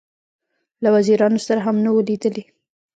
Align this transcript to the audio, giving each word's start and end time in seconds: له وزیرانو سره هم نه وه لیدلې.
له 0.83 0.89
وزیرانو 0.95 1.39
سره 1.47 1.59
هم 1.65 1.75
نه 1.85 1.89
وه 1.93 2.01
لیدلې. 2.09 2.43